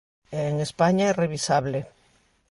[0.37, 1.79] E en España é revisable.